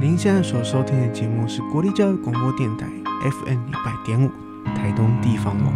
[0.00, 4.30] 您现在所收听的节目是国立教育广播电台 FM 一百点五
[4.66, 5.74] 台东地方网。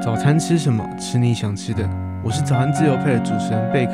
[0.00, 0.88] 早餐吃什么？
[1.00, 1.82] 吃你想吃的。
[2.22, 3.92] 我是早餐自由配的主持人贝壳。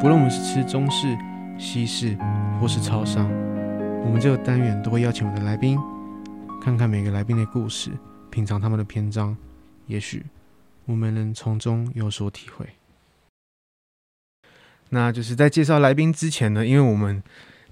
[0.00, 1.14] 不论我们是吃中式、
[1.58, 2.16] 西式，
[2.58, 3.28] 或是超商，
[4.02, 5.78] 我们这个单元都会邀请我们的来宾，
[6.62, 7.90] 看看每个来宾的故事，
[8.30, 9.36] 品尝他们的篇章，
[9.88, 10.24] 也许。
[10.86, 12.70] 我们能从中有所体会。
[14.88, 17.22] 那就是在介绍来宾之前呢，因为我们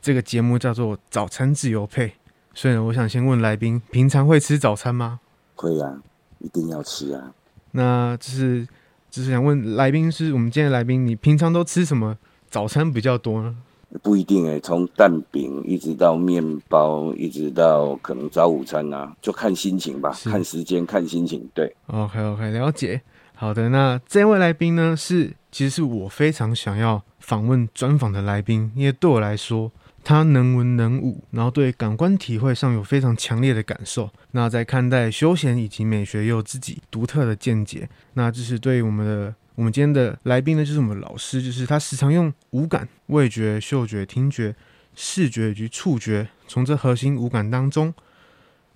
[0.02, 2.14] 这个节目叫做“早餐自由配”，
[2.52, 5.20] 所以呢，我想先问来宾：平常会吃早餐吗？
[5.54, 6.02] 会啊，
[6.40, 7.32] 一定要吃啊。
[7.70, 8.66] 那就是
[9.10, 12.18] 就是想问来宾，是我们今天的来宾，你平常都吃什么
[12.50, 13.56] 早餐比较多呢？
[14.02, 21.48] 不一定哎、欸，从蛋饼一直到面包，一直到可能早午餐啊，就看心情吧，看时间，看心情。
[21.54, 23.00] 对，OK OK，了解。
[23.34, 29.70] 好的，那这位来宾呢，是其实是我非常想要访问专访的来宾，因为对我来说，
[30.02, 34.10] 他能文能武，然后对感官体会上有非常强烈的感受。
[34.32, 37.88] 那在看待休闲以及美学，也有自己独特的见解。
[38.14, 39.34] 那这是对我们的。
[39.56, 44.56] 我们今天的来宾呢，就是我们老师，就是他时常用五感——味觉、嗅觉、听觉、
[44.96, 47.94] 视觉以及触觉，从这核心五感当中，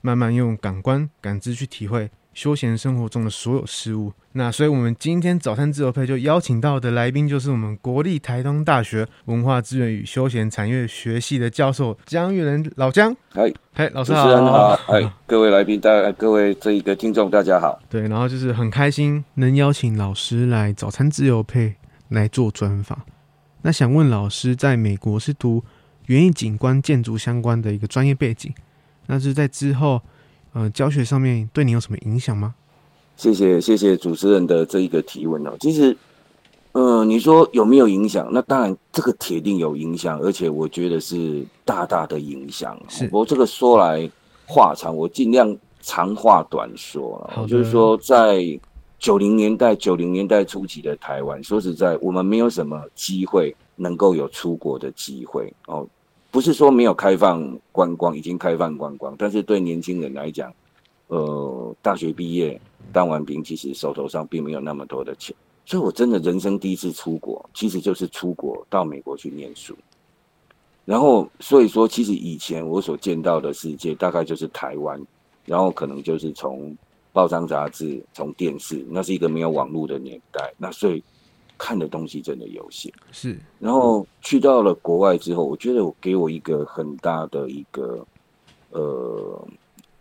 [0.00, 2.10] 慢慢用感官感知去体会。
[2.38, 13.12] 休闲生活中的所有事物，那所以我们今天早餐自由配就邀请到的来宾就是我们国立台东大学文化资源与休闲产业学系的教授江玉仁老姜。
[13.30, 14.22] 嗨，嗨，老师好。
[14.22, 14.76] 主持人好。
[14.86, 17.76] 嗨，各位来宾，大家各位这一个听众大家好。
[17.90, 21.74] 对，然后就是很开心能邀请老师来早餐自由配
[22.10, 22.96] 来做专访。
[23.62, 25.64] 那想问老师，在美国是读
[26.06, 28.54] 园艺景观建筑相关的一个专业背景，
[29.06, 30.00] 那是在之后。
[30.58, 32.52] 呃，教学上面对你有什么影响吗？
[33.16, 35.52] 谢谢谢谢主持人的这一个提问哦。
[35.60, 35.96] 其实，
[36.72, 38.28] 呃，你说有没有影响？
[38.32, 42.76] 那当然，这个铁定有影响，而且我觉得是大大的影响。
[42.88, 44.10] 是，不过这个说来
[44.46, 47.24] 话长，我尽量长话短说。
[47.32, 48.42] 好，就是说，在
[48.98, 55.86] 九零年代、九零年代初期的台湾，说实在，我们没有什么机会能够有出国的机会哦。
[56.30, 60.52] 不是说没有开放观光，已经开放观光，但是对年轻人来讲，
[61.06, 62.60] 呃，大学毕业
[62.92, 65.34] 当完兵，其实手头上并没有那么多的钱，
[65.64, 69.74] 所以我真的人生第一次出国，其实就是出国到美国去念书。
[70.84, 75.00] 然后，所以说，其实以前我所见到的世界，大概就是台湾，
[75.46, 76.76] 然后可能就是从
[77.12, 81.02] 报章杂志、从电视，那是一个没有网络的年代，那所以。
[81.58, 83.36] 看的东西真的有限，是。
[83.58, 88.06] 然后去到了国外之后，我觉得我给我一个很大的一个，
[88.70, 89.48] 呃，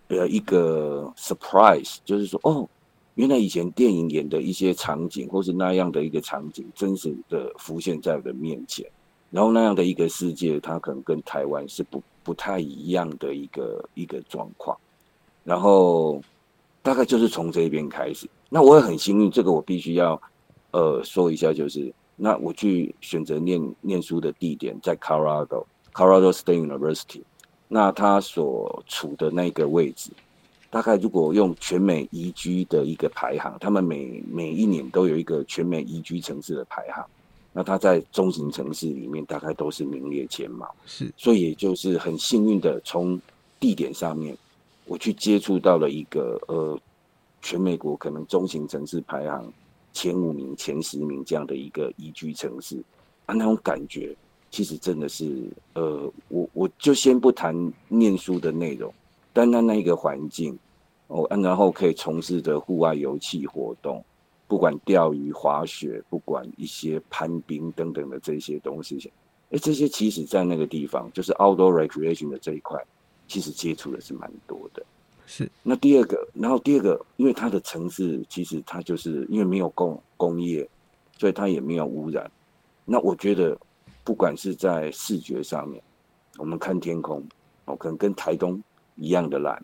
[0.10, 2.70] 呃，一个 surprise，就是说，哦，
[3.16, 8.86] 原来以前电影演的一些场景，或是那样的一个场景，真实的浮现在我的面前。
[9.32, 14.78] 然后那样的一个世界，它可能跟台湾是不不太一样的一个一个状况。
[15.44, 16.22] 然后
[16.84, 18.30] 大概就是从这边开始。
[18.48, 20.22] 那我也很幸运，这个我必须要。
[20.72, 27.22] 呃，说一下就是，那我去选择念念书的地点在 Colorado Colorado State University，
[27.68, 30.12] 那它所处的那个位置，
[30.70, 37.06] 大概如果用全美宜居的一个排行，他们每每一年都有一个全美宜居城市的排行，
[37.54, 43.20] 那它在中型城市里面大概都是名列前茅，是，所以也就是很幸运的从
[43.60, 44.38] 地点上面，
[44.86, 46.80] 我去接触到了一个呃，
[47.42, 49.52] 全美国可能中型城市排行。
[49.98, 52.78] 前五名、前十名这样的一个宜居城市，
[53.26, 54.16] 啊，那种感觉
[54.52, 57.56] 其实真的是，呃，我我就先不谈
[57.88, 58.94] 念书的内容，
[59.34, 60.56] 单单那一个环境，
[61.08, 64.06] 哦，然后可以从事的户外游憩活动，
[64.48, 69.12] 不管钓鱼、滑雪，不管一些攀冰等等的这些东西，
[69.50, 72.80] 哎，这些其实在那个地方，就是 outdoor recreation 的这一块，
[73.28, 74.86] 其实接触的是蛮多的。
[75.30, 80.68] 是，那第二个，然后第二个，因为它的城市其实它就是因为没有工工业，
[81.18, 82.32] 所以它也没有污染。
[82.86, 83.56] 那我觉得，
[84.06, 85.84] 不管是在视觉上面，
[86.38, 87.22] 我们看天空，
[87.66, 88.64] 哦，可能跟台东
[88.96, 89.62] 一样的蓝。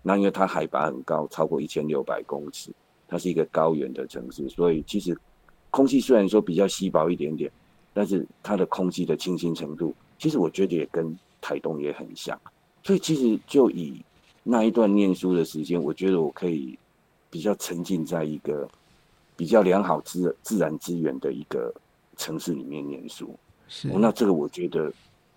[0.00, 2.72] 那因为它海拔很高，超过一千六百公尺，
[3.06, 5.14] 它是一个高原的城市，所以其实
[5.70, 7.52] 空气虽然说比较稀薄一点点，
[7.92, 12.40] 但是它的空气的清新程度，其实我觉得也跟台东也很像。
[12.82, 14.02] 所以其实就以
[14.42, 16.78] 那一段念书的时间，我觉得我可以
[17.30, 18.68] 比较沉浸在一个
[19.36, 21.72] 比较良好自自然资源的一个
[22.16, 23.34] 城市里面念书。
[23.68, 24.92] 是，那这个我觉得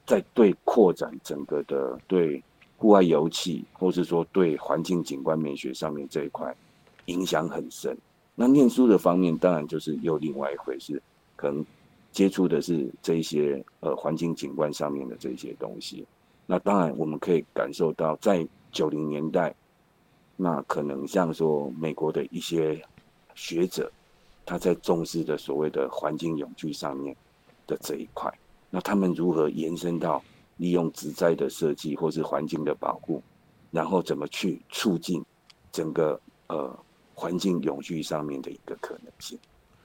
[0.06, 2.44] 在对扩展整个的对
[2.78, 6.54] 户外游憩，或是说对环境景观美学上面这一块
[7.06, 7.98] 影响很深。
[8.36, 11.01] 那念书的方面，当然就是又另外一回事，
[11.38, 11.66] 可能
[12.12, 16.06] 接触的是这一些呃环境景观上面的这些东西。
[16.46, 19.56] 那当然我们可以感受到，在九零年代，
[20.36, 22.80] 那可能像说美国的一些
[23.33, 23.92] 学者，
[24.45, 27.16] 他在重视的所谓的环境永续上面
[27.66, 28.31] 的这一块，
[28.69, 30.22] 那他们如何延伸到
[30.57, 33.24] 利用植栽的设计或是环境的保护，
[33.72, 35.25] 然后怎么去促进
[35.72, 36.77] 整个呃。
[37.18, 39.39] 环境永续上面的一个可能性，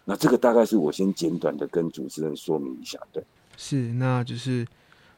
[0.04, 3.22] 那这个大概是我先简短的跟主持人说明一下，对，
[3.56, 4.66] 是，那就是，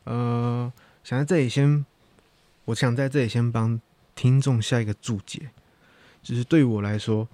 [0.04, 0.70] 呃，
[1.02, 1.86] 想在这里先，
[2.64, 3.80] 我想在这里先帮
[4.14, 5.50] 听众下一个注解，
[6.22, 7.28] 就是对于我来说，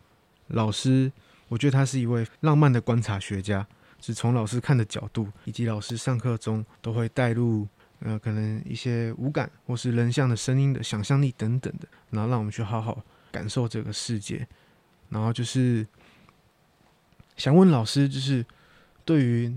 [0.48, 1.10] 老师，
[1.48, 3.66] 我觉得他是一位浪漫的观察学家，
[4.00, 7.66] 是从老师看的角度，以及老师上课中都会带入，
[8.00, 14.46] 呃，可能一些五感或是人像的声音的想象力等等的，然后让我们去好好感受这个世界。
[15.10, 15.86] 然后就是
[17.36, 18.44] 想问老师，就是
[19.04, 19.54] 对于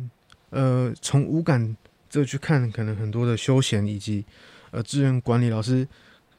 [0.50, 1.76] 呃从五感
[2.10, 4.26] 这去看，可能很多的休闲以及
[4.72, 5.88] 呃资源管理，老师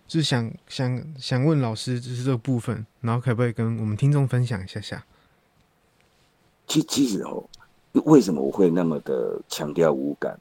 [0.07, 5.05] 就是想想想问老师，就是这个部分，然后可不可以跟我们听众分享一下下？
[6.67, 7.45] 其其实哦，
[8.05, 10.39] 为什么我会那么的强调五感？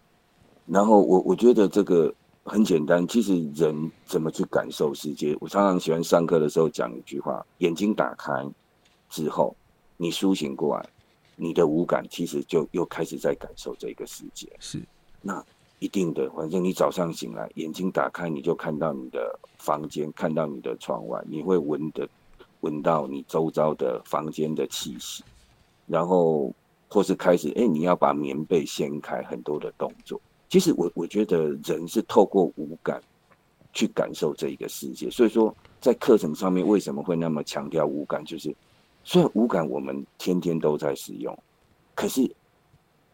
[0.65, 5.35] 然后我我觉得这个很简单，其实人怎么去感受世界？
[5.41, 8.31] 我常常喜欢上课的时候讲一句话：眼睛打开。
[9.09, 9.53] 之后，
[9.97, 10.89] 你苏醒过来，
[11.35, 14.47] 你的五感其实就又开始在感受这个世界。
[14.57, 14.81] 是，
[15.21, 15.43] 那
[15.81, 22.07] 一定的，反正你早上醒来，眼睛打开，你就看到你的房间，看到你的窗外，你会闻的，
[22.59, 25.23] 闻到你周遭的房间的气息，
[25.87, 26.53] 然后
[26.87, 30.21] 或是开始，哎、你要把棉被掀开，很多的动作。
[30.49, 33.01] 其实我我觉得人是透过五感
[33.73, 35.09] 去感受这一个世界。
[35.09, 38.55] 所以说，在课程上面为什么会那么强调五感，就是。
[39.03, 41.35] 虽然五感我们天天都在使用，
[41.95, 42.21] 可是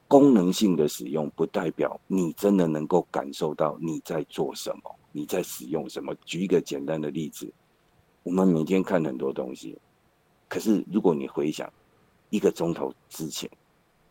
[0.07, 6.15] 功能性的使用不代表你真的能够感受到你在做什么，你在使用什么。
[6.23, 7.51] 举一个简单的例子，
[8.23, 9.77] 我们每天看很多东西，
[10.47, 11.71] 可是如果你回想
[12.29, 13.49] 一个钟头之前，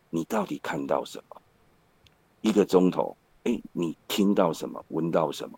[0.09, 1.41] 你到底看到什么？
[2.41, 4.83] 一个钟头，哎，你听到什么？
[4.89, 5.57] 闻到什么？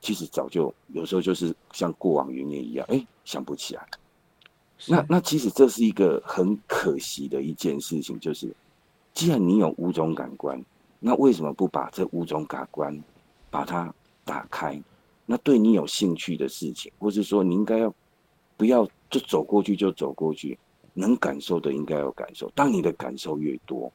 [0.00, 3.86] 其实早就有时候就是像过往云烟一样，哎，想不起来。
[4.88, 8.52] 那那其实这是一个很可惜的一件事情，就是
[9.12, 10.62] 既然你有五种感官，
[10.98, 13.02] 那为什么不把这五种感官
[13.50, 13.92] 把它
[14.24, 14.80] 打开？
[15.26, 17.94] 那对你有兴趣的事情，或是说你应该要
[18.56, 20.58] 不要就走过去就走过去，
[20.94, 22.50] 能感受的应该要感受。
[22.54, 23.92] 当你的感受越多，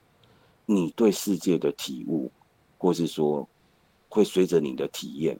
[0.65, 2.31] 你对世界的体悟，
[2.77, 3.47] 或是说
[4.09, 5.37] 会随着你的体验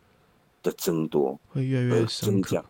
[0.61, 2.63] 的增多，会越来越深刻。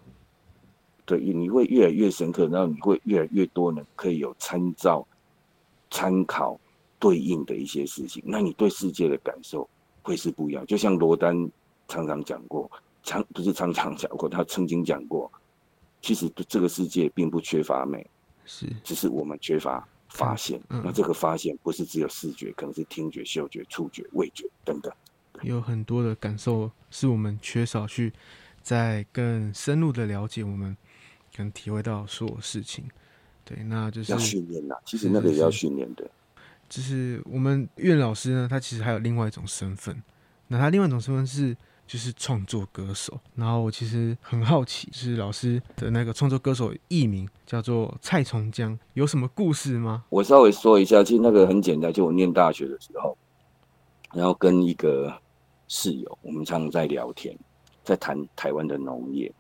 [1.06, 5.06] 对，你会越来越深刻，然后你会越来越多呢，可以有参照、
[5.90, 6.60] 参考
[7.06, 8.24] 对应的一些事情。
[8.25, 9.69] 那你对世界的感受
[10.02, 10.66] 会是不一样。
[10.66, 11.36] 就像罗丹
[11.88, 12.72] 常常讲过，
[13.04, 15.31] 常不是常常讲过，他曾经讲过，
[16.02, 18.10] 其实这个世界并不缺乏美，
[18.46, 20.60] 是，只是我们缺乏发现。
[20.69, 24.92] 嗯，那这个发现不是只有视觉，可能是听觉、嗅觉、触觉、味觉等等，
[25.44, 28.12] 有很多的感受是我们缺少去
[28.63, 30.75] 在更深入的了解我们。
[31.36, 32.86] 可能体会到所有事情，
[33.44, 34.75] 对，那就是要训练呐。
[34.86, 36.10] 其实那个也要训练的。
[36.67, 40.01] 就是我们院老师呢，他其实还有另外一种身份。
[40.47, 41.56] 那他另外一种身份是，
[41.87, 43.19] 就是创作歌手。
[43.35, 50.04] 然后我其实很好奇，就是老师的那个创作歌手艺名叫做蔡崇江，有什么故事吗？
[50.09, 53.18] 我稍微说一下，其实那个很简单，就我念大学的时候，
[54.13, 55.19] 然后跟一个
[55.68, 57.35] 室友，我们常常在聊天，
[57.83, 59.33] 在谈台湾的农业。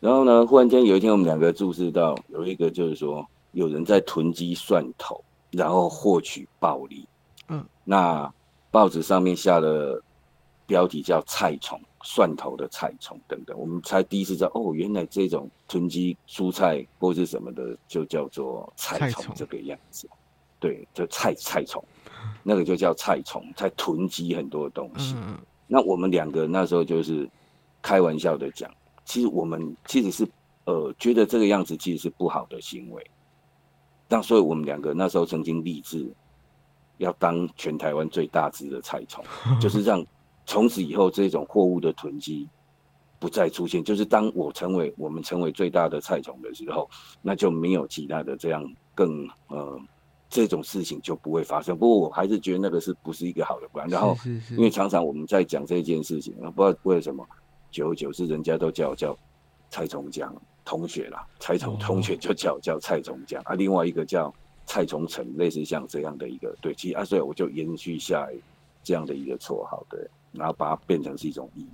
[0.00, 7.06] 然后呢，忽然间有一天，我们两个注视到有一个，就是说有人在囤积蒜头，然后获取暴利。
[7.48, 8.32] 嗯，那
[8.70, 10.02] 报纸上面下的
[10.66, 20.08] 标题叫“菜虫”，蒜头的菜虫等等，我们才第一次知道哦，原来这种囤积蔬菜或是什么的，就叫做菜虫这个样子。
[20.58, 21.84] 对，就菜菜虫，
[22.42, 25.14] 那个就叫菜虫，在囤积很多东西。
[25.18, 27.28] 嗯，那我们两个那时候就是
[27.82, 28.72] 开玩笑的讲。
[29.04, 30.28] 其实我们其实是
[30.64, 33.04] 呃觉得这个样子其实是不好的行为，
[34.12, 36.06] 但所以我们两个那时候曾经立志
[36.98, 39.24] 要当全台湾最大只的菜虫，
[39.58, 40.04] 就是让
[40.44, 42.46] 从此以后这种货物的囤积
[43.18, 43.82] 不再出现。
[43.82, 46.86] 就是当我成为我们成为最大的菜虫的时候，
[47.22, 48.62] 那就没有其他的这样
[48.94, 49.80] 更呃
[50.28, 51.74] 这种事情就不会发生。
[51.78, 53.88] 不过我还是觉得那个是不是一个好的观。
[53.88, 54.14] 然后
[54.50, 57.26] 因为常常我们在讲这件事情，不知道为什么。
[57.70, 59.16] 久而久之，人家都叫我叫
[59.70, 60.30] 蔡虫江，
[60.64, 64.32] 同学啦，蔡崇同学就叫叫蔡崇江啊，另外一个叫
[64.66, 68.34] 蔡崇成，类似像这样的一个对，其实啊，所以我就延续下来
[68.82, 70.00] 这样的一个绰号，对，
[70.32, 71.70] 然后把它变成是一种艺名。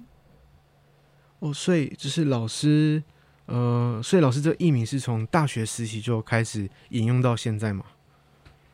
[1.41, 3.03] 哦，所以就是老师，
[3.47, 7.85] 呃，所以老师这个艺名是从大学时期就开始引用到现在吗？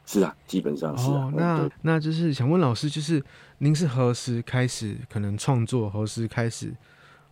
[0.07, 1.25] 是啊，基本上是啊。
[1.25, 3.23] 哦，那那就是想问老师，就是
[3.59, 6.73] 您是何时开始可能创作，何时开始？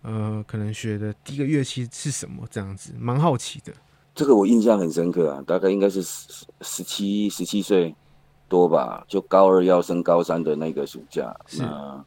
[0.03, 2.45] 呃，可能学的第一个乐器是什么？
[2.51, 3.73] 这样子，蛮好奇的。
[4.15, 7.95] 这个我印象很深刻啊，大概应该是十十七十七岁
[8.49, 12.05] 多吧，就高二要升高三的那个暑假，是那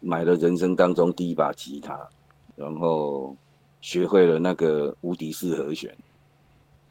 [0.00, 1.98] 买了人生当中第一把吉他，
[2.54, 3.36] 然后
[3.80, 5.92] 学会了那个无敌式和弦，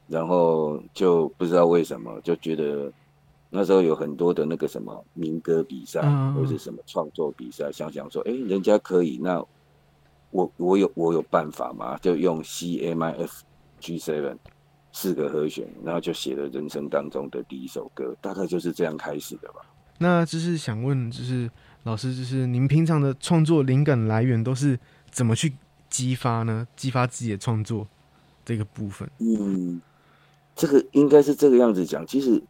[0.08, 2.92] 然后就不知道为什么就觉得
[3.50, 9.42] 那时候有很多的那个什么民歌比赛，嗯、或者什么创作比赛，想想说，哎，人家可以那。
[10.32, 11.98] 我我有我有办法吗？
[12.02, 13.44] 就用 C M I F
[13.80, 14.38] G seven
[14.94, 19.62] 四个和弦，然后就写了人生当中的第一首歌，大概就是这样开始的吧。
[19.98, 21.50] 那就是想问，就是
[21.84, 25.54] 老师，就是您平常的创作灵感来源都是怎么去
[25.90, 26.68] 激发呢？
[26.76, 27.88] 激发自己的创作
[28.44, 29.10] 这个部分？
[29.20, 29.82] 嗯，
[30.56, 32.06] 这个应该是这个样子讲。
[32.08, 32.42] 其实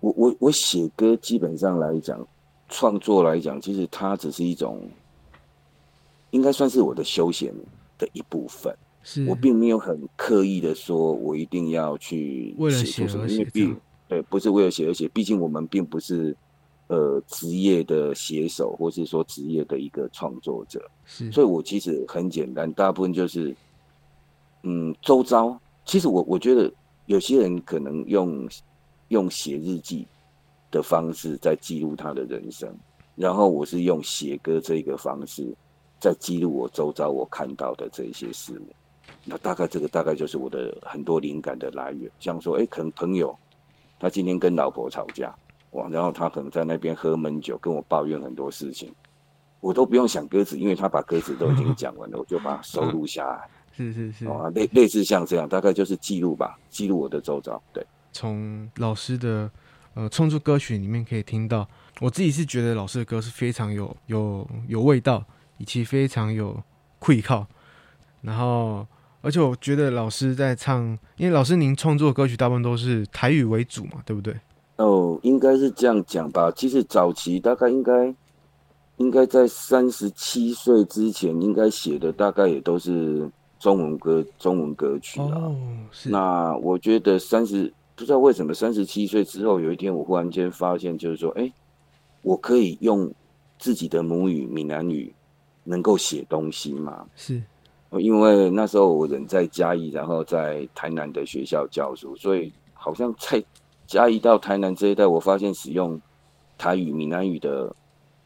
[0.00, 2.26] 我我我写歌基本上来讲，
[2.68, 4.88] 创作来讲，其实它只是一种。
[6.36, 7.52] 应该算是我的休闲
[7.96, 8.76] 的一部分。
[9.02, 13.76] 是我并没有很刻意的说，我一定要去写出什么，因为并
[14.08, 15.08] 对，不是为了写而写。
[15.08, 16.36] 毕竟我们并不是
[16.88, 20.90] 呃职业的写手，或是说职业的一个创作者。
[21.04, 23.54] 是，所以我其实很简单，大部分就是
[24.64, 25.56] 嗯，周遭。
[25.84, 26.68] 其实我我觉得
[27.06, 28.48] 有些人可能用
[29.08, 30.04] 用写日记
[30.68, 32.68] 的方式在记录他的人生，
[33.14, 35.46] 然后我是用写歌这个方式。
[36.06, 38.68] 在记录我周遭我看到的这些事物，
[39.24, 42.08] 那大概这个大概就是我的很多灵感的来源。
[42.20, 43.36] 像说，哎、欸，可能朋友
[43.98, 45.34] 他今天跟老婆吵架，
[45.72, 48.94] 哇，然后他可能在那边喝闷酒，跟我抱怨很多事情，
[49.58, 53.50] 我都不用想歌词，因为他把歌词都已经讲完了，我就把它收录下来。
[53.74, 57.60] 是是是，啊，类类似像这样，大概就是记录吧，记录我的周遭。
[57.72, 59.50] 对，从老师的
[59.94, 61.68] 呃创作歌曲里面可以听到，
[62.00, 65.24] 我自己是觉得老师的歌是非常有有有味道。
[65.58, 66.62] 以及非常有
[66.98, 67.46] 愧靠，
[68.22, 68.86] 然后
[69.20, 74.34] 而且我觉得老师在唱，因为老师您创作的歌曲大部分都是台语为主嘛，对不对？
[74.76, 76.52] 哦，应该是这样讲吧。
[76.54, 78.14] 其实早期大概应该
[78.98, 85.32] 应该在三十七岁之前，应该写的大概也都是中文歌、中文歌曲啊。
[85.32, 85.56] 哦，
[85.90, 86.10] 是。
[86.10, 91.50] 那我觉得三十不知道为什么三十七岁之后，有一天我忽然间发现，就是说，哎，
[92.20, 93.10] 我可以用
[93.58, 95.14] 自己的母语闽南语。
[95.68, 97.04] 能够写东西嘛？
[97.16, 97.42] 是，
[97.98, 103.42] 因为那时候我人在嘉义，然后在台南的学校教书，所以好像在
[103.84, 106.00] 嘉义到台南这一带，我发现使用
[106.56, 107.74] 台语、闽南语的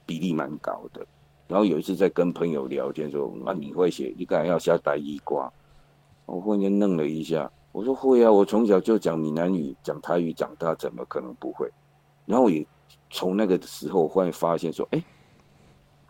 [0.05, 1.07] 比例蛮高的。
[1.49, 4.15] 然后有一次在跟朋友聊天说：“那、啊、你会写？
[4.19, 5.51] 你刚才要写台语歌？”
[6.27, 11.67] 我忽然间愣了一下，我说：“会啊，我从小就讲闽南语、讲台语长大，怎么可能不会？”
[12.27, 12.65] 然后也
[13.09, 15.05] 从那个时候，我忽然发现说：“哎、欸，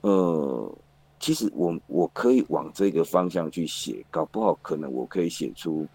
[0.02, 0.75] 呃。”
[1.21, 5.87] 其实我我可以往这个方向去写，搞不好可能我可以写出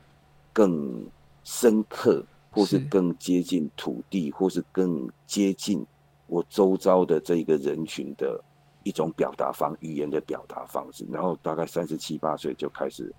[0.54, 1.04] 更
[1.44, 5.84] 深刻，或是更接近土地，或是更接近
[6.28, 8.40] 我周遭的这个人群的
[8.84, 11.04] 一种表达方语言的表达方式。
[11.12, 13.12] 然后大概三十七八岁就开始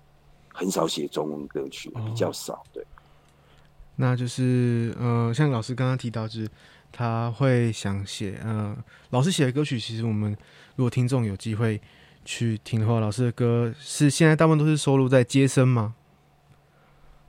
[0.53, 2.63] 很少写中文歌曲，比较少。
[2.71, 2.81] 对，
[3.97, 6.49] 那就是呃，像老师刚刚提到，就是
[6.89, 8.73] 他会想写呃，
[9.09, 10.31] 老师写的歌曲，其实我们
[10.77, 11.81] 如果听众有机会。
[12.27, 15.95] 去听的话，老师的歌是现在大部分都是收录在街声吗？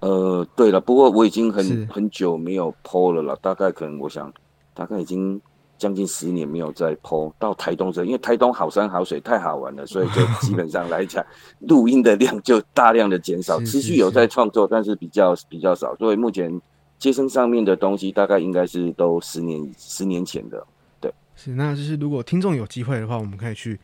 [0.01, 4.33] 呃，对了，不过我已经很是很久没有 PO 了啦，大概可能我想
[4.75, 5.41] 大概已经
[5.79, 11.25] 将近十年没有再 PO 到台东这，因为台东好山好水太好玩了，所以就基本上来讲，
[11.61, 16.61] 录音的量就大量的减少， 持续有在创作，但是比较比较少，所以目前
[16.99, 20.67] 街声上面的东西大概应该是都十年十年前的，
[21.01, 23.79] 对，是，那就是如果听众有机会的话，我们可以去。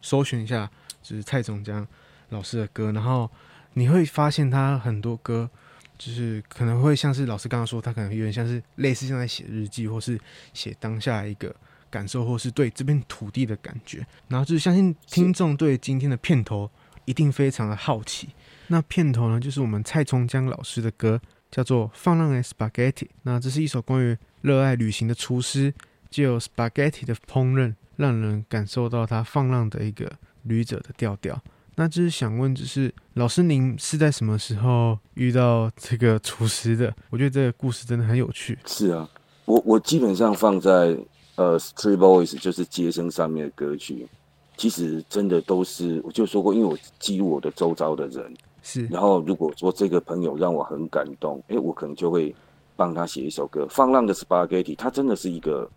[0.00, 0.70] 搜寻一下，
[1.02, 1.86] 就是蔡崇江
[2.30, 3.30] 老师的歌，然后
[3.74, 5.48] 你会发现他很多歌，
[5.96, 10.18] 就是可能会像是老师刚刚说，他可能有点像是类似像在写日记，或是
[10.52, 11.54] 写当下一个
[11.90, 14.06] 感受，或是对这片土地的感觉。
[14.28, 16.70] 然后就是相信听众对今天的片头
[17.04, 18.28] 一定非常的好奇。
[18.68, 22.92] 那片头呢，就是我们蔡崇江老师的歌，叫做《放浪的 Spaghetti》。
[23.22, 25.72] 那这是一首关于热爱旅行的厨师，
[26.10, 27.74] 借由 Spaghetti 的烹饪。
[27.98, 30.10] 让人感受到他放浪的一个
[30.44, 31.38] 旅者的调调。
[31.76, 36.92] 那就是想问，就是老师您是在什么时候遇到这个厨师的？
[37.10, 38.58] 我觉得这个故事真的很有趣。
[38.66, 39.08] 是啊，
[39.44, 40.96] 我我基本上放在
[41.36, 44.08] 呃《Street Voice》就是街声上面的歌曲，
[44.56, 52.34] 其实真的都是我就说过，因为我记录我的周遭的人是，然后如果说这个朋友让我很感动，哎，我可能就会
[52.74, 53.68] 帮他写一首歌。
[53.70, 55.70] 放浪的 Spaghetti，他真的是一个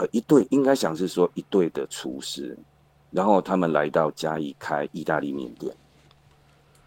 [0.00, 2.56] 呃一对，应该想是说一对的厨师。
[3.10, 5.74] 然后他们来到嘉义开意大利面店，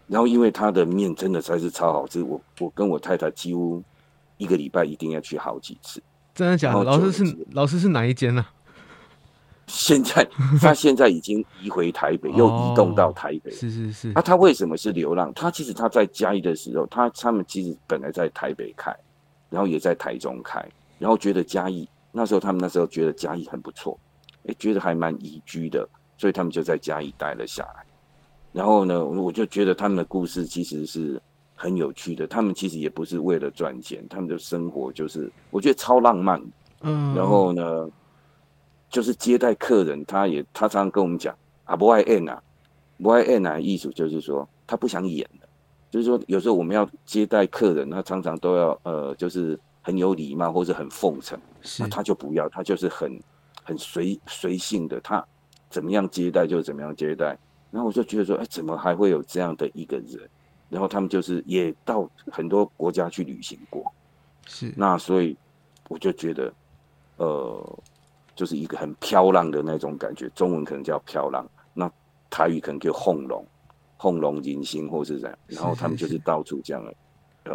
[0.06, 3.82] 然后因为他的面真的才是超好吃，我我跟我太太几乎
[4.38, 6.02] 一个礼拜一定要去好几次。
[6.34, 6.82] 真的假的？
[6.82, 8.46] 老师是老师是哪一间呢？
[9.68, 10.26] 现在
[10.60, 13.50] 他现在已经移回台北，又移动到台北。
[13.50, 14.12] 是是是。
[14.14, 15.30] 那他为什么是流浪？
[15.34, 18.96] 他其实他在嘉义的时候，他他们其实本来在台北开，
[19.50, 20.66] 然后也在台中开，
[20.98, 23.98] 然后觉得嘉义那时候他们那时候觉得嘉义很不错，
[24.46, 25.86] 哎，觉得还蛮宜居的。
[26.16, 27.84] 所以他们就在嘉义待了下来，
[28.52, 31.20] 然后呢，我就觉得他们的故事其实是
[31.56, 32.24] 很有趣的。
[32.24, 36.40] 他们其实也不是为了赚钱，他们的生活就是我觉得超浪漫。
[36.82, 37.90] 嗯，然后呢，
[38.88, 42.40] 就是接待客人，他也他常常跟我们讲啊，不爱演啊，
[43.02, 45.48] 不爱演啊，意思就是说他不想演的，
[45.90, 51.38] 就是说有时候我们要接待客人，他常常都要呃，就是很有礼貌或者很奉承，
[51.78, 53.22] 那他就不要，他就是很
[53.62, 55.24] 很随随性的他。
[55.70, 57.36] 怎么样接待就怎么样接待，
[57.72, 60.30] 然后我就觉得说，哎，怎么还会有这样的一个人？
[60.70, 63.84] 然后他们就是也到很多国家去旅行过，
[64.46, 65.36] 是那所以
[65.88, 66.52] 我就觉得，
[67.16, 67.78] 呃，
[68.36, 70.28] 就是一个很飘浪的那种感觉。
[70.30, 71.90] 中文可能叫飘浪，那
[72.30, 73.44] 台语可能叫轰龙，
[73.96, 75.38] 轰龙人心或是这样。
[75.48, 76.94] 然后他们就是到处这样，呃，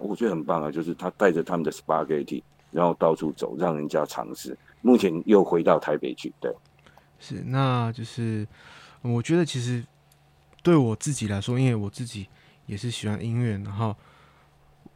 [0.01, 4.57] 我觉得很棒啊，就是他带着他们的 spaghetti，然后到处走，让人家尝试。
[4.81, 6.53] 目前又回到台北去，对。
[7.19, 8.47] 是，那就是
[9.01, 9.83] 我觉得其实
[10.63, 12.27] 对我自己来说，因为我自己
[12.65, 13.95] 也是喜欢音乐，然后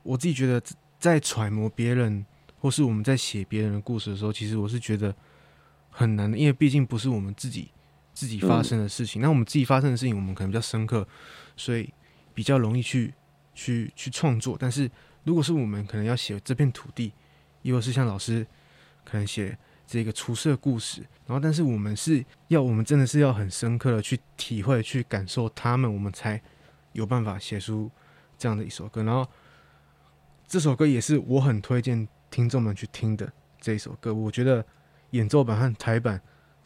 [0.04, 0.62] 我自己觉得
[1.00, 2.26] 在揣摩别人
[2.60, 5.14] 或是我们在写别人的故事的时候，其实我是觉得
[5.90, 7.70] 很难的，因为毕竟不是我们自己
[8.14, 9.22] 自己发生的事情。
[9.22, 11.06] 那我们自己发生的事情，我们可能比较深刻，
[11.58, 11.94] 所以
[12.34, 13.13] 比较容易去
[13.54, 14.58] 去去创作。
[14.60, 14.89] 但是
[15.24, 17.13] 如果是我们可能要写这片土地，
[17.62, 18.46] 亦或是像老师
[19.04, 19.58] 可能写。
[19.86, 26.42] 这个厨师的故事，然后，但是我们是要，我们真的是要很深刻的去体会、去感受他们，我们才
[26.94, 27.92] 有办法写出
[28.38, 29.04] 这样的一首歌。
[29.04, 29.30] 然后，
[30.48, 34.13] 这首歌也是我很推荐听众们去听的这一首歌。
[34.13, 34.66] 我觉得
[35.12, 36.20] 演奏版和台版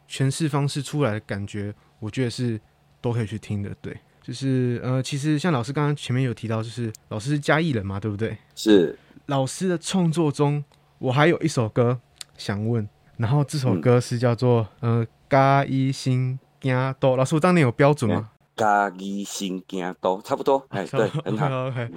[0.08, 2.62] 诠释方式出来的感觉，我觉得是
[3.02, 3.76] 都可以去听的。
[3.82, 8.36] 对，就是呃，其实像老师刚刚前面有提到，就是老师是嘉义人嘛，对不对？
[8.56, 8.94] 是。
[9.28, 10.62] 老师的创作中，
[11.00, 11.98] 我还有一首歌
[12.38, 12.86] 想问。
[13.16, 17.16] 然后这首歌是叫做、嗯、呃，嘉义心惊多。
[17.16, 18.30] 老师，我当年有标准吗？
[18.58, 20.62] 嘉义心惊多，差不多。
[20.72, 21.48] 哎，对，很好。
[21.72, 21.90] OK，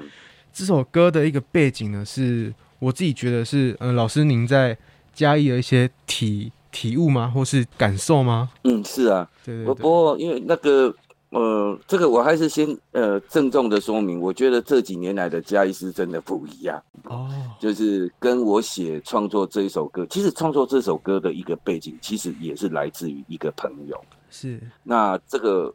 [0.52, 4.78] 这首歌的一个背景呢，是我自己觉得是，呃，老师您在
[5.12, 8.52] 嘉义的一些体体悟吗，或是感受吗？
[8.62, 9.28] 嗯，是啊。
[9.44, 9.74] 对对对。
[9.74, 10.94] 不过因为那个。
[11.30, 23.96] 呃，这个我还是先呃郑重的说明，我觉得这几年来的嘉义是真的不一样哦，就是跟我写创作这一首歌，其实创作这首歌的一个背景，其实也是来自于一个朋友。
[24.28, 25.72] 是，那这个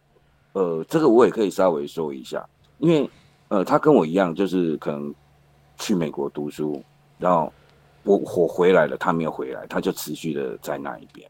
[0.51, 2.45] 呃，这个我也可以稍微说一下，
[2.79, 3.09] 因为
[3.47, 5.15] 呃，他跟我一样，就是可能
[5.77, 6.83] 去美国读书，
[7.17, 7.51] 然后
[8.03, 11.29] 我我回来了，他没有回来，他就持续的在那一边，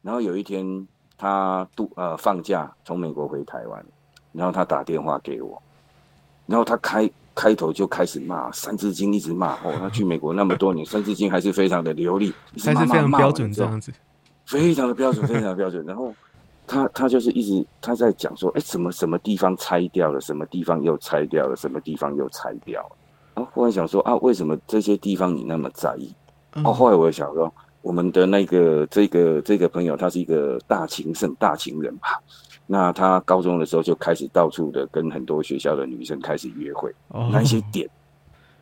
[0.00, 0.86] 然后有一天。
[1.24, 3.82] 他度呃放假从美国回台湾，
[4.30, 5.62] 然后他打电话给我，
[6.44, 12.30] 然后他开开头就开始骂《三字经》，一直骂哦，他去美国那么多年，《三字经》还是非常的流利，
[12.62, 13.90] 还是非常标准这样子，
[14.44, 15.82] 非常的标准，非常的标准。
[15.86, 16.14] 然后
[16.66, 22.96] 他他就是一直他在讲说，哎，什么什么地方拆掉了，什么地方又拆掉了，什么地方又拆掉了。
[23.34, 26.12] 然后忽然想说啊，为什么这些地方你那么在意？
[26.62, 27.50] 哦，后来我想说。
[27.84, 32.18] 我们的那个这个这个朋友，他是一个大情圣、大情人吧？
[32.66, 37.86] 那他高中的时候就开始到处的跟很多学校的女生开始约会，哦、那些点，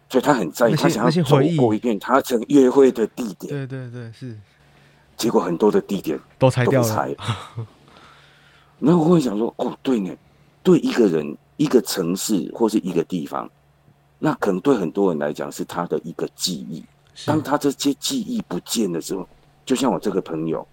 [0.09, 3.55] 所以他很在意，他想要走过一遍他曾约会的地点。
[3.55, 4.37] 对对对，是。
[5.17, 6.89] 结果很多的地点都拆掉了。
[6.89, 7.15] 拆。
[8.81, 10.13] 然后我会想说，哦，对呢，
[10.65, 13.49] 对一个人、一个城市或是一个地方，
[14.19, 16.83] 那可能对很多人来讲是他的一个记忆。
[17.27, 19.27] 当他这些记忆不见的时候，
[19.65, 20.67] 就像我这个朋友，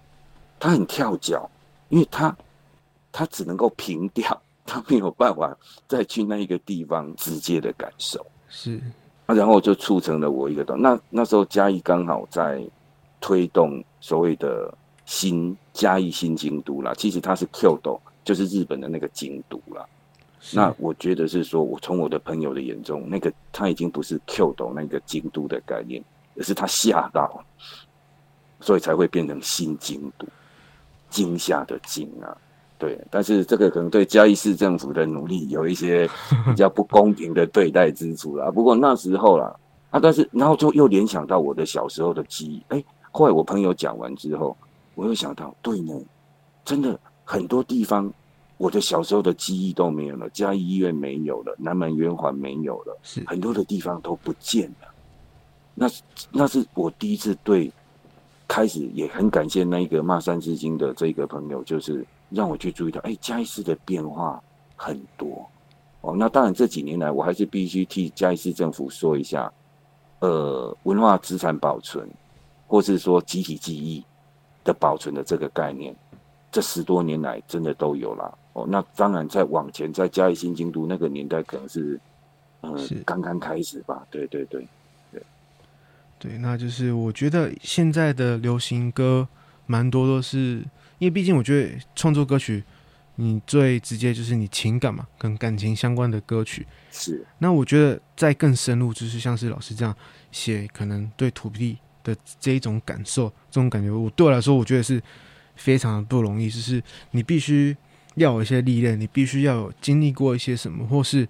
[0.60, 1.50] 他很跳脚，
[1.90, 2.36] 因为他
[3.12, 5.56] 他只能够凭吊， 他没有办法
[5.88, 8.26] 再去那一个地方直接的感受。
[8.48, 8.82] 是，
[9.26, 10.82] 啊，然后就促成了我一个东。
[10.82, 12.64] 那那时候嘉义刚好在
[13.22, 14.74] 推动所谓的
[15.06, 19.86] 新嘉义新京都啦，其实它是 Kyoto，就是日本的那个京都啦。
[20.54, 26.02] 那我觉得是说，我从我的朋友的眼中，那个他已经不是 Q 斗那个京都的概念，
[26.40, 27.44] 而是他吓到，
[28.62, 30.26] 所以才会变成新京都，
[31.10, 32.36] 惊吓的惊啊。
[32.78, 36.10] 对，但是这个可能对嘉义市政府的努力有一些
[36.46, 38.50] 比较不公平的对待之处啦。
[38.56, 39.54] 不过那时候啦，
[39.90, 42.64] 啊，但是然后就又联想到我的小时候的记忆。
[42.70, 44.56] 哎，后来我朋友讲完之后，
[44.96, 45.94] 我又想到，对呢，
[46.64, 48.10] 真的很多地方
[48.56, 54.88] 我的小时候的记忆都没有了，嘉义医院没有了，南门圆环没有了，是很多的地方都不见了。
[55.74, 56.02] 那是
[56.32, 57.72] 那是我第一次对，
[58.48, 62.06] 开始也很感谢那一个骂三字经的这个朋友，就是。
[62.32, 64.40] 让我去注意到，哎，嘉义市的变化
[64.76, 65.50] 很多
[66.02, 66.16] 哦。
[66.16, 69.52] 那当然这几年来，我还是必须替嘉义市政府说一下，
[70.20, 72.08] 呃，文化资产保存，
[72.68, 74.06] 或是说集体记忆
[74.64, 75.92] 的保存的这个概念，
[76.52, 78.64] 这十多年来真的都有了哦。
[78.70, 82.00] 那当然在往前，在嘉义新京都那个年代，可能是
[82.62, 82.78] 嗯
[83.08, 84.06] 刚刚开始吧。
[84.12, 84.68] 对对对
[86.20, 89.28] 对对，那就是我觉得现在的流行歌
[89.66, 90.64] 蛮多都是。
[91.00, 92.62] 因为毕竟，我觉得创作歌曲，
[93.16, 97.26] 你最直接就是你情感嘛，跟感情相关的歌曲是。
[97.38, 99.96] 那我觉得再更深入，就是像是老师这样
[100.30, 105.02] 写，可能对土地的这一种感受，这种感觉，我对我来说，我觉得是
[105.56, 106.50] 非常的不容易。
[106.50, 107.74] 就是你必须
[108.16, 111.24] 要有一些历练，你必须要有经历过一些什么，或是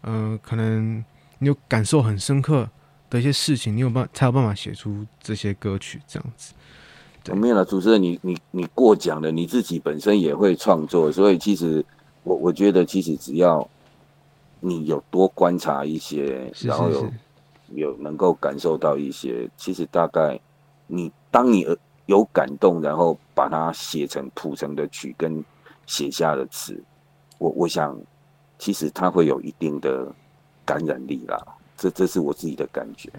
[0.00, 1.04] 嗯、呃，可能
[1.40, 2.66] 你有感受很深刻
[3.10, 6.54] 的一些事情，你有办才有办法写出这些歌曲这样子。
[7.28, 11.84] 我没有了，主持人，你你你过奖了，你自己本身也会创作，所以其实
[12.22, 13.68] 我我觉得，其实只要
[14.60, 17.10] 你有多观察一些，然后有
[17.74, 20.40] 有能够感受到一些，其实大概
[20.86, 21.66] 你当你
[22.06, 25.44] 有感动，然后把它写成谱成的曲跟
[25.86, 26.82] 写下的词，
[27.38, 27.96] 我我想
[28.58, 30.10] 其实它会有一定的
[30.64, 31.38] 感染力啦，
[31.80, 33.10] 这这是我自己的感觉。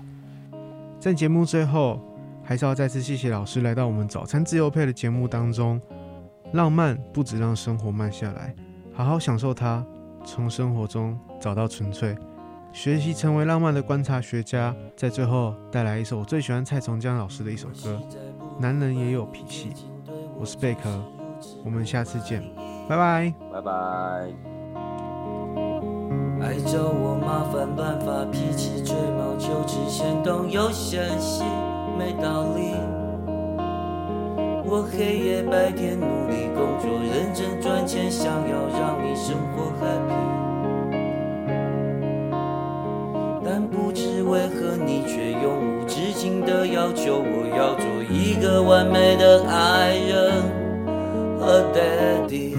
[1.02, 2.00] 在节目最后。
[2.44, 5.80] 还是要再次谢谢老师来到我们早餐自由配的节目当中。
[6.54, 8.54] 浪漫不止让生活慢下来，
[8.92, 9.86] 好好享受它，
[10.26, 12.18] 从生活中找到纯粹，
[12.74, 14.76] 学习成为浪漫的观察学家。
[14.98, 18.02] 在最后带来一首我最喜欢蔡崇江老师的一首歌
[18.60, 19.70] 《男人也有脾气》。
[20.38, 20.90] 我是贝壳，
[21.64, 22.44] 我们下次见，
[22.90, 24.61] 拜拜，拜拜。
[26.44, 31.44] 爱找我麻烦，乱发脾气，吹毛求疵，嫌东又嫌西。
[31.98, 32.74] 没道理，
[34.66, 40.32] 我黑夜白天努力工作，认真赚钱，想要让你生活 happy。
[43.46, 50.42] 但不知为何你却永无止境的要求，我要做一个完美的爱人
[51.40, 52.51] 和 daddy。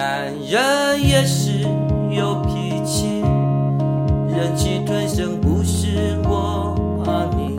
[0.00, 1.60] 男人也是
[2.10, 3.20] 有脾气。
[4.34, 7.54] 忍气吞声不是我怕你，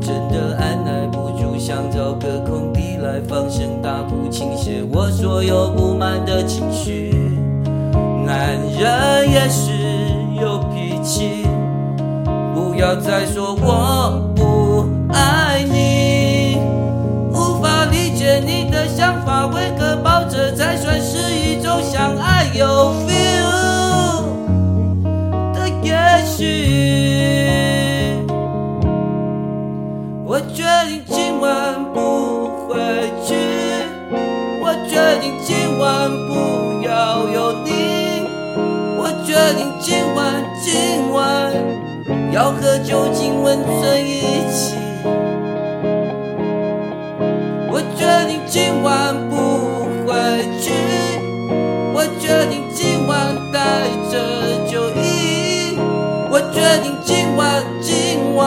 [0.00, 7.14] 真的按耐不住，想找个空地来放声大哭，倾泻我所有不满的情绪。
[8.26, 9.70] 男人也是
[10.34, 11.46] 有脾气，
[12.56, 13.51] 不要再说
[39.84, 41.52] 今晚今晚
[42.30, 44.76] 要和酒精温存一起，
[47.68, 49.34] 我决定今晚不
[50.06, 50.14] 回
[50.60, 50.70] 去，
[51.92, 53.58] 我决定今晚带
[54.08, 55.76] 着酒意。
[56.30, 58.46] 我决定今晚今晚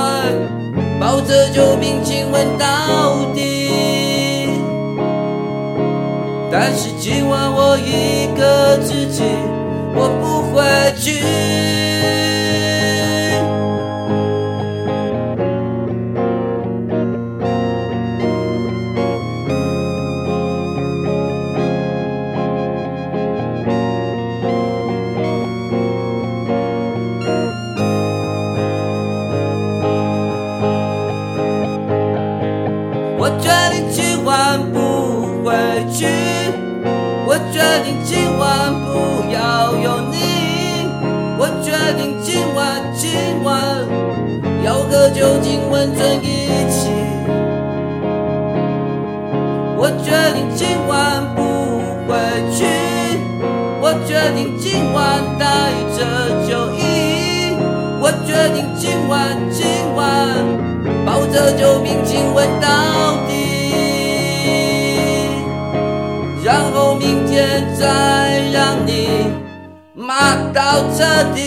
[1.02, 4.48] 抱着酒瓶亲吻到底，
[6.50, 9.22] 但是今晚我一个自己，
[55.40, 55.46] 带
[55.96, 56.00] 着
[56.48, 56.80] 酒意，
[58.02, 60.04] 我决定今晚今晚
[61.06, 62.68] 抱着酒瓶亲吻到
[63.28, 63.32] 底，
[66.44, 69.28] 然后明天再让你
[69.94, 71.40] 骂到彻底。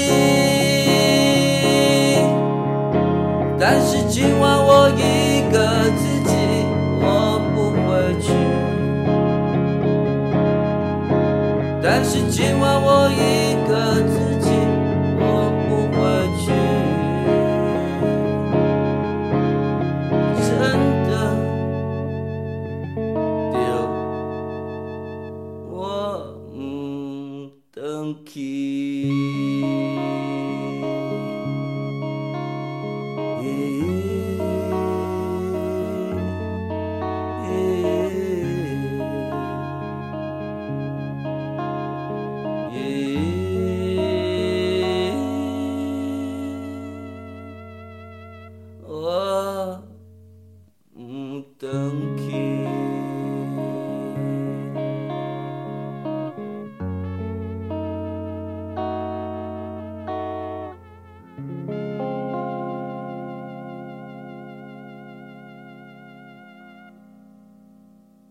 [3.60, 5.02] 但是今晚我一
[12.00, 14.17] 但是今晚我一个